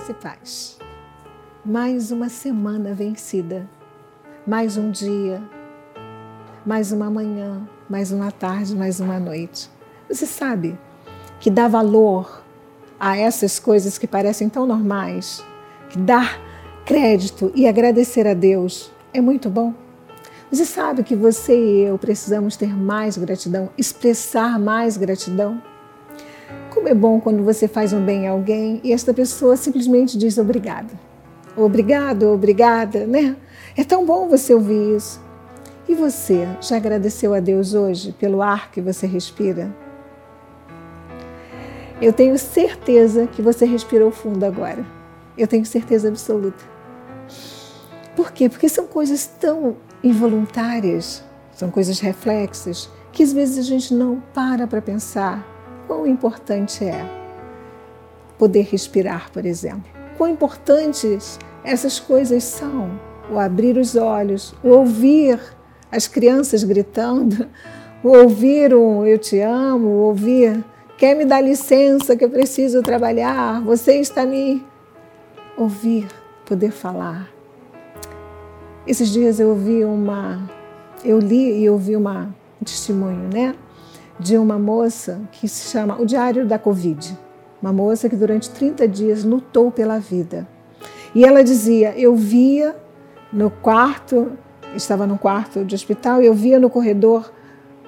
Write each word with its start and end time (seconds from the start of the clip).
Graça 0.00 0.12
e 0.12 0.14
paz. 0.14 0.78
Mais 1.62 2.10
uma 2.10 2.30
semana 2.30 2.94
vencida, 2.94 3.68
mais 4.46 4.78
um 4.78 4.90
dia, 4.90 5.42
mais 6.64 6.90
uma 6.90 7.10
manhã, 7.10 7.68
mais 7.86 8.10
uma 8.10 8.32
tarde, 8.32 8.74
mais 8.74 8.98
uma 8.98 9.20
noite. 9.20 9.68
Você 10.08 10.24
sabe 10.24 10.78
que 11.38 11.50
dá 11.50 11.68
valor 11.68 12.42
a 12.98 13.18
essas 13.18 13.58
coisas 13.58 13.98
que 13.98 14.06
parecem 14.06 14.48
tão 14.48 14.66
normais, 14.66 15.44
que 15.90 15.98
dar 15.98 16.40
crédito 16.86 17.52
e 17.54 17.68
agradecer 17.68 18.26
a 18.26 18.32
Deus 18.32 18.90
é 19.12 19.20
muito 19.20 19.50
bom. 19.50 19.74
Você 20.50 20.64
sabe 20.64 21.02
que 21.02 21.14
você 21.14 21.52
e 21.52 21.80
eu 21.82 21.98
precisamos 21.98 22.56
ter 22.56 22.74
mais 22.74 23.18
gratidão, 23.18 23.68
expressar 23.76 24.58
mais 24.58 24.96
gratidão. 24.96 25.62
Como 26.70 26.88
é 26.88 26.94
bom 26.94 27.20
quando 27.20 27.42
você 27.42 27.66
faz 27.66 27.92
um 27.92 28.04
bem 28.04 28.28
a 28.28 28.30
alguém 28.30 28.80
e 28.84 28.92
esta 28.92 29.12
pessoa 29.12 29.56
simplesmente 29.56 30.16
diz 30.16 30.38
obrigada. 30.38 30.88
Obrigado, 31.56 32.28
obrigada, 32.28 33.06
né? 33.06 33.36
É 33.76 33.82
tão 33.82 34.06
bom 34.06 34.28
você 34.28 34.54
ouvir 34.54 34.96
isso. 34.96 35.20
E 35.88 35.94
você 35.96 36.46
já 36.60 36.76
agradeceu 36.76 37.34
a 37.34 37.40
Deus 37.40 37.74
hoje 37.74 38.12
pelo 38.12 38.40
ar 38.40 38.70
que 38.70 38.80
você 38.80 39.04
respira? 39.04 39.74
Eu 42.00 42.12
tenho 42.12 42.38
certeza 42.38 43.26
que 43.26 43.42
você 43.42 43.66
respirou 43.66 44.12
fundo 44.12 44.44
agora. 44.44 44.86
Eu 45.36 45.48
tenho 45.48 45.66
certeza 45.66 46.08
absoluta. 46.08 46.64
Por 48.14 48.30
quê? 48.30 48.48
Porque 48.48 48.68
são 48.68 48.86
coisas 48.86 49.26
tão 49.26 49.76
involuntárias, 50.04 51.24
são 51.52 51.68
coisas 51.68 51.98
reflexas, 51.98 52.88
que 53.10 53.24
às 53.24 53.32
vezes 53.32 53.58
a 53.58 53.68
gente 53.68 53.92
não 53.92 54.22
para 54.32 54.68
para 54.68 54.80
pensar 54.80 55.49
quão 55.90 56.06
importante 56.06 56.84
é 56.84 57.04
poder 58.38 58.62
respirar, 58.62 59.28
por 59.32 59.44
exemplo. 59.44 59.90
Quão 60.16 60.30
importantes 60.30 61.36
essas 61.64 61.98
coisas 61.98 62.44
são. 62.44 62.88
O 63.28 63.36
abrir 63.40 63.76
os 63.76 63.96
olhos, 63.96 64.54
o 64.62 64.68
ouvir 64.68 65.40
as 65.90 66.06
crianças 66.06 66.62
gritando, 66.62 67.48
o 68.04 68.08
ouvir 68.08 68.72
um 68.72 69.04
eu 69.04 69.18
te 69.18 69.40
amo, 69.40 69.88
o 69.88 70.02
ouvir 70.02 70.64
quer 70.96 71.16
me 71.16 71.24
dar 71.24 71.40
licença 71.40 72.16
que 72.16 72.24
eu 72.24 72.30
preciso 72.30 72.82
trabalhar, 72.82 73.60
você 73.62 73.96
está 73.96 74.24
me 74.24 74.64
ouvir, 75.56 76.06
poder 76.46 76.70
falar. 76.70 77.28
Esses 78.86 79.08
dias 79.08 79.40
eu 79.40 79.48
ouvi 79.48 79.84
uma 79.84 80.48
eu 81.04 81.18
li 81.18 81.60
e 81.60 81.68
ouvi 81.68 81.96
uma 81.96 82.32
um 82.62 82.64
testemunho, 82.64 83.28
né? 83.32 83.56
De 84.20 84.36
uma 84.36 84.58
moça 84.58 85.20
que 85.32 85.48
se 85.48 85.70
chama 85.70 86.00
O 86.00 86.04
Diário 86.04 86.46
da 86.46 86.58
Covid. 86.58 87.18
Uma 87.60 87.72
moça 87.72 88.08
que 88.08 88.16
durante 88.16 88.50
30 88.50 88.86
dias 88.86 89.24
lutou 89.24 89.70
pela 89.70 89.98
vida. 89.98 90.46
E 91.14 91.24
ela 91.24 91.42
dizia: 91.42 91.94
Eu 91.96 92.14
via 92.14 92.76
no 93.32 93.50
quarto, 93.50 94.32
estava 94.74 95.06
no 95.06 95.18
quarto 95.18 95.64
de 95.64 95.74
hospital, 95.74 96.22
eu 96.22 96.34
via 96.34 96.58
no 96.58 96.70
corredor 96.70 97.32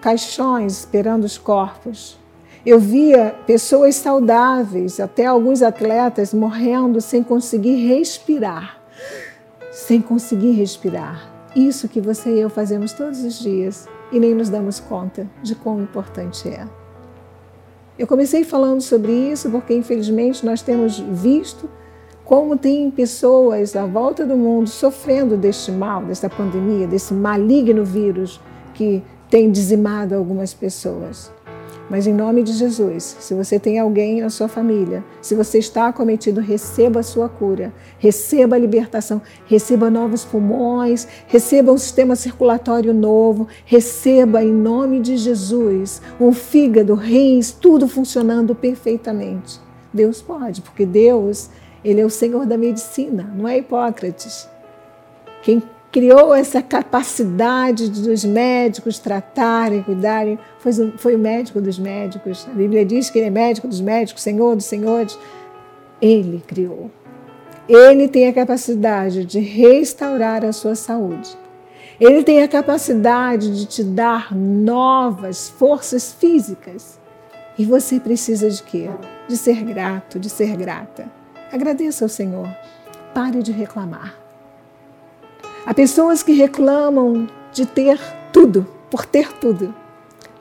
caixões 0.00 0.78
esperando 0.78 1.24
os 1.24 1.38
corpos. 1.38 2.18
Eu 2.64 2.78
via 2.78 3.34
pessoas 3.46 3.96
saudáveis, 3.96 5.00
até 5.00 5.24
alguns 5.24 5.62
atletas 5.62 6.34
morrendo 6.34 7.00
sem 7.00 7.22
conseguir 7.22 7.86
respirar. 7.86 8.78
Sem 9.70 10.00
conseguir 10.02 10.52
respirar. 10.52 11.30
Isso 11.56 11.88
que 11.88 12.00
você 12.00 12.34
e 12.34 12.40
eu 12.40 12.50
fazemos 12.50 12.92
todos 12.92 13.22
os 13.22 13.38
dias 13.38 13.88
e 14.10 14.18
nem 14.18 14.34
nos 14.34 14.48
damos 14.48 14.80
conta 14.80 15.28
de 15.42 15.54
quão 15.54 15.80
importante 15.80 16.48
é. 16.48 16.66
Eu 17.98 18.06
comecei 18.06 18.44
falando 18.44 18.80
sobre 18.80 19.12
isso 19.12 19.50
porque, 19.50 19.74
infelizmente, 19.74 20.46
nós 20.46 20.62
temos 20.62 20.98
visto 20.98 21.68
como 22.24 22.56
tem 22.56 22.90
pessoas 22.90 23.74
à 23.74 23.86
volta 23.86 24.26
do 24.26 24.36
mundo 24.36 24.68
sofrendo 24.68 25.36
deste 25.36 25.72
mal, 25.72 26.04
desta 26.04 26.28
pandemia, 26.28 26.86
desse 26.86 27.14
maligno 27.14 27.84
vírus 27.84 28.40
que 28.74 29.02
tem 29.30 29.50
dizimado 29.50 30.14
algumas 30.14 30.54
pessoas. 30.54 31.32
Mas 31.90 32.06
em 32.06 32.12
nome 32.12 32.42
de 32.42 32.52
Jesus, 32.52 33.16
se 33.18 33.32
você 33.32 33.58
tem 33.58 33.78
alguém 33.78 34.20
na 34.20 34.28
sua 34.28 34.46
família, 34.46 35.02
se 35.22 35.34
você 35.34 35.58
está 35.58 35.88
acometido, 35.88 36.40
receba 36.40 37.00
a 37.00 37.02
sua 37.02 37.28
cura, 37.28 37.72
receba 37.98 38.56
a 38.56 38.58
libertação, 38.58 39.22
receba 39.46 39.88
novos 39.88 40.22
pulmões, 40.22 41.08
receba 41.26 41.72
um 41.72 41.78
sistema 41.78 42.14
circulatório 42.14 42.92
novo, 42.92 43.48
receba 43.64 44.44
em 44.44 44.52
nome 44.52 45.00
de 45.00 45.16
Jesus 45.16 46.02
um 46.20 46.30
fígado, 46.30 46.94
rins, 46.94 47.52
tudo 47.52 47.88
funcionando 47.88 48.54
perfeitamente. 48.54 49.58
Deus 49.92 50.20
pode, 50.20 50.60
porque 50.60 50.84
Deus, 50.84 51.48
ele 51.82 52.02
é 52.02 52.04
o 52.04 52.10
Senhor 52.10 52.44
da 52.44 52.58
medicina, 52.58 53.32
não 53.34 53.48
é 53.48 53.56
Hipócrates. 53.56 54.46
Quem 55.42 55.62
criou 55.98 56.32
essa 56.32 56.62
capacidade 56.62 57.90
dos 57.90 58.24
médicos 58.24 59.00
tratarem, 59.00 59.82
cuidarem. 59.82 60.38
Foi, 60.60 60.72
foi 60.96 61.16
o 61.16 61.18
médico 61.18 61.60
dos 61.60 61.76
médicos. 61.76 62.46
A 62.48 62.54
Bíblia 62.54 62.84
diz 62.84 63.10
que 63.10 63.18
ele 63.18 63.26
é 63.26 63.30
médico 63.30 63.66
dos 63.66 63.80
médicos, 63.80 64.22
Senhor 64.22 64.54
dos 64.54 64.64
senhores. 64.64 65.18
Ele 66.00 66.40
criou. 66.46 66.88
Ele 67.68 68.06
tem 68.06 68.28
a 68.28 68.32
capacidade 68.32 69.24
de 69.24 69.40
restaurar 69.40 70.44
a 70.44 70.52
sua 70.52 70.76
saúde. 70.76 71.36
Ele 71.98 72.22
tem 72.22 72.44
a 72.44 72.48
capacidade 72.48 73.58
de 73.58 73.66
te 73.66 73.82
dar 73.82 74.32
novas 74.32 75.48
forças 75.48 76.12
físicas. 76.12 77.00
E 77.58 77.64
você 77.64 77.98
precisa 77.98 78.48
de 78.48 78.62
quê? 78.62 78.88
De 79.26 79.36
ser 79.36 79.64
grato, 79.64 80.20
de 80.20 80.30
ser 80.30 80.56
grata. 80.56 81.10
Agradeça 81.52 82.04
ao 82.04 82.08
Senhor. 82.08 82.48
Pare 83.12 83.42
de 83.42 83.50
reclamar. 83.50 84.27
Há 85.66 85.74
pessoas 85.74 86.22
que 86.22 86.32
reclamam 86.32 87.26
de 87.52 87.66
ter 87.66 87.98
tudo, 88.32 88.66
por 88.90 89.04
ter 89.04 89.32
tudo. 89.34 89.74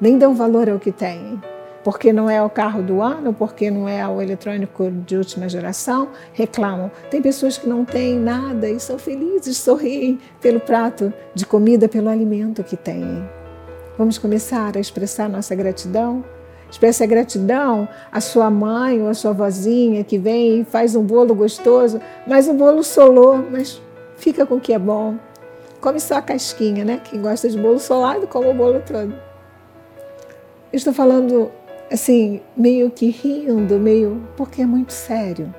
Nem 0.00 0.18
dão 0.18 0.34
valor 0.34 0.68
ao 0.68 0.78
que 0.78 0.92
têm. 0.92 1.40
Porque 1.82 2.12
não 2.12 2.28
é 2.28 2.42
o 2.42 2.50
carro 2.50 2.82
do 2.82 3.00
ano, 3.02 3.32
porque 3.32 3.70
não 3.70 3.88
é 3.88 4.06
o 4.06 4.20
eletrônico 4.20 4.90
de 4.90 5.16
última 5.16 5.48
geração, 5.48 6.08
reclamam. 6.32 6.90
Tem 7.10 7.20
pessoas 7.20 7.58
que 7.58 7.68
não 7.68 7.84
têm 7.84 8.18
nada 8.18 8.68
e 8.68 8.80
são 8.80 8.98
felizes, 8.98 9.58
sorriem 9.58 10.18
pelo 10.40 10.60
prato 10.60 11.12
de 11.34 11.44
comida, 11.44 11.88
pelo 11.88 12.08
alimento 12.08 12.64
que 12.64 12.76
têm. 12.76 13.28
Vamos 13.96 14.18
começar 14.18 14.76
a 14.76 14.80
expressar 14.80 15.28
nossa 15.28 15.54
gratidão? 15.54 16.24
Expresse 16.70 17.04
a 17.04 17.06
gratidão 17.06 17.86
à 18.10 18.20
sua 18.20 18.50
mãe 18.50 19.00
ou 19.00 19.08
à 19.08 19.14
sua 19.14 19.32
vozinha 19.32 20.02
que 20.02 20.18
vem 20.18 20.60
e 20.60 20.64
faz 20.64 20.96
um 20.96 21.04
bolo 21.04 21.34
gostoso, 21.34 22.00
mas 22.26 22.48
o 22.48 22.54
bolo 22.54 22.82
solou, 22.82 23.44
mas 23.50 23.80
fica 24.16 24.46
com 24.46 24.56
o 24.56 24.60
que 24.60 24.72
é 24.72 24.78
bom. 24.78 25.16
Come 25.80 26.00
só 26.00 26.16
a 26.16 26.22
casquinha, 26.22 26.84
né? 26.84 27.00
Quem 27.04 27.20
gosta 27.20 27.48
de 27.48 27.58
bolo 27.58 27.78
solado, 27.78 28.26
come 28.26 28.48
o 28.48 28.54
bolo 28.54 28.82
todo. 28.86 29.14
Eu 30.72 30.76
estou 30.76 30.92
falando 30.92 31.50
assim, 31.92 32.40
meio 32.56 32.90
que 32.90 33.10
rindo, 33.10 33.78
meio. 33.78 34.22
porque 34.36 34.62
é 34.62 34.66
muito 34.66 34.92
sério. 34.92 35.54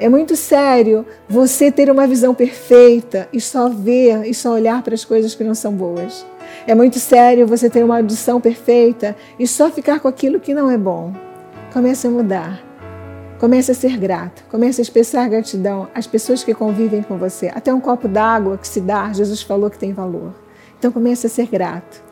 É 0.00 0.08
muito 0.08 0.36
sério 0.36 1.04
você 1.28 1.72
ter 1.72 1.90
uma 1.90 2.06
visão 2.06 2.34
perfeita 2.34 3.28
e 3.32 3.40
só 3.40 3.68
ver 3.68 4.24
e 4.26 4.32
só 4.32 4.52
olhar 4.52 4.82
para 4.82 4.94
as 4.94 5.04
coisas 5.04 5.34
que 5.34 5.42
não 5.42 5.54
são 5.54 5.72
boas. 5.72 6.24
É 6.66 6.74
muito 6.74 6.98
sério 6.98 7.46
você 7.46 7.68
ter 7.68 7.84
uma 7.84 7.96
audição 7.96 8.40
perfeita 8.40 9.16
e 9.38 9.46
só 9.46 9.70
ficar 9.70 10.00
com 10.00 10.08
aquilo 10.08 10.40
que 10.40 10.54
não 10.54 10.70
é 10.70 10.78
bom. 10.78 11.12
Comece 11.72 12.06
a 12.06 12.10
mudar. 12.10 12.67
Comece 13.38 13.70
a 13.70 13.74
ser 13.74 13.96
grato, 13.96 14.42
comece 14.50 14.80
a 14.80 14.82
expressar 14.82 15.28
gratidão 15.28 15.88
às 15.94 16.08
pessoas 16.08 16.42
que 16.42 16.52
convivem 16.52 17.04
com 17.04 17.16
você. 17.16 17.46
Até 17.54 17.72
um 17.72 17.80
copo 17.80 18.08
d'água 18.08 18.58
que 18.58 18.66
se 18.66 18.80
dá, 18.80 19.12
Jesus 19.12 19.42
falou 19.42 19.70
que 19.70 19.78
tem 19.78 19.92
valor. 19.92 20.34
Então 20.76 20.90
comece 20.90 21.28
a 21.28 21.30
ser 21.30 21.46
grato. 21.46 22.02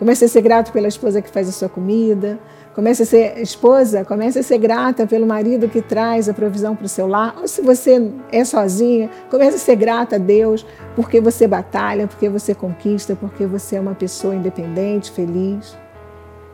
Comece 0.00 0.24
a 0.24 0.28
ser 0.28 0.42
grato 0.42 0.72
pela 0.72 0.88
esposa 0.88 1.22
que 1.22 1.30
faz 1.30 1.48
a 1.48 1.52
sua 1.52 1.68
comida. 1.68 2.40
Comece 2.74 3.04
a 3.04 3.06
ser 3.06 3.38
esposa, 3.40 4.04
comece 4.04 4.40
a 4.40 4.42
ser 4.42 4.58
grata 4.58 5.06
pelo 5.06 5.24
marido 5.24 5.68
que 5.68 5.80
traz 5.80 6.28
a 6.28 6.34
provisão 6.34 6.74
para 6.74 6.86
o 6.86 6.88
seu 6.88 7.06
lar. 7.06 7.36
Ou 7.40 7.46
se 7.46 7.62
você 7.62 8.10
é 8.32 8.44
sozinha, 8.44 9.08
comece 9.30 9.54
a 9.54 9.60
ser 9.60 9.76
grata 9.76 10.16
a 10.16 10.18
Deus 10.18 10.66
porque 10.96 11.20
você 11.20 11.46
batalha, 11.46 12.08
porque 12.08 12.28
você 12.28 12.52
conquista, 12.52 13.14
porque 13.14 13.46
você 13.46 13.76
é 13.76 13.80
uma 13.80 13.94
pessoa 13.94 14.34
independente, 14.34 15.12
feliz. 15.12 15.76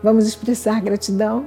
Vamos 0.03 0.27
expressar 0.27 0.83
gratidão? 0.83 1.47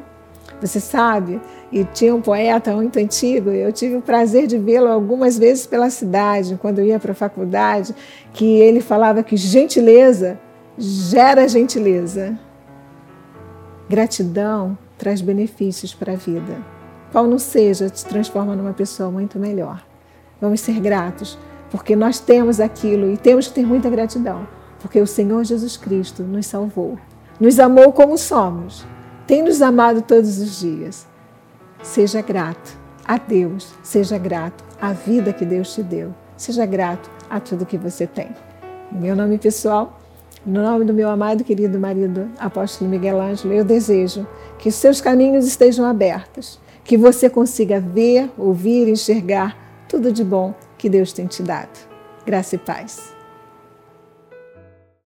Você 0.65 0.79
sabe, 0.79 1.41
e 1.71 1.83
tinha 1.83 2.15
um 2.15 2.21
poeta 2.21 2.73
muito 2.73 2.97
antigo, 2.97 3.49
eu 3.49 3.71
tive 3.73 3.97
o 3.97 4.01
prazer 4.01 4.47
de 4.47 4.57
vê-lo 4.57 4.87
algumas 4.87 5.37
vezes 5.37 5.67
pela 5.67 5.89
cidade, 5.89 6.57
quando 6.61 6.79
eu 6.79 6.85
ia 6.85 6.99
para 6.99 7.11
a 7.11 7.15
faculdade, 7.15 7.93
que 8.31 8.45
ele 8.45 8.79
falava 8.79 9.21
que 9.23 9.35
gentileza 9.35 10.39
gera 10.77 11.47
gentileza. 11.47 12.37
Gratidão 13.89 14.77
traz 14.97 15.21
benefícios 15.21 15.93
para 15.93 16.13
a 16.13 16.15
vida. 16.15 16.57
Qual 17.11 17.27
não 17.27 17.37
seja, 17.37 17.89
te 17.89 18.05
transforma 18.05 18.55
numa 18.55 18.73
pessoa 18.73 19.11
muito 19.11 19.37
melhor. 19.37 19.85
Vamos 20.41 20.61
ser 20.61 20.79
gratos, 20.79 21.37
porque 21.69 21.95
nós 21.95 22.19
temos 22.19 22.59
aquilo 22.59 23.11
e 23.11 23.17
temos 23.17 23.47
que 23.47 23.55
ter 23.55 23.65
muita 23.65 23.89
gratidão, 23.89 24.47
porque 24.79 24.99
o 24.99 25.07
Senhor 25.07 25.43
Jesus 25.43 25.77
Cristo 25.77 26.23
nos 26.23 26.45
salvou, 26.45 26.97
nos 27.39 27.59
amou 27.59 27.91
como 27.91 28.17
somos 28.17 28.85
tem 29.25 29.41
nos 29.41 29.61
amado 29.61 30.01
todos 30.01 30.39
os 30.39 30.59
dias. 30.59 31.07
Seja 31.81 32.21
grato 32.21 32.77
a 33.05 33.17
Deus, 33.17 33.73
seja 33.83 34.17
grato 34.17 34.63
a 34.79 34.93
vida 34.93 35.33
que 35.33 35.45
Deus 35.45 35.73
te 35.73 35.83
deu. 35.83 36.13
Seja 36.35 36.65
grato 36.65 37.09
a 37.29 37.39
tudo 37.39 37.65
que 37.65 37.77
você 37.77 38.05
tem. 38.05 38.29
Em 38.91 38.99
meu 38.99 39.15
nome 39.15 39.37
pessoal, 39.37 39.99
no 40.45 40.61
nome 40.61 40.85
do 40.85 40.93
meu 40.93 41.09
amado 41.09 41.43
querido 41.43 41.79
marido, 41.79 42.29
apóstolo 42.37 42.89
Miguel 42.89 43.21
Ângelo, 43.21 43.53
eu 43.53 43.63
desejo 43.63 44.27
que 44.59 44.71
seus 44.71 44.99
caminhos 44.99 45.45
estejam 45.45 45.85
abertos, 45.85 46.59
que 46.83 46.97
você 46.97 47.29
consiga 47.29 47.79
ver, 47.79 48.29
ouvir, 48.37 48.89
enxergar 48.89 49.57
tudo 49.87 50.11
de 50.11 50.23
bom 50.23 50.53
que 50.77 50.89
Deus 50.89 51.13
tem 51.13 51.27
te 51.27 51.41
dado. 51.41 51.79
Graça 52.25 52.55
e 52.55 52.57
paz. 52.57 53.12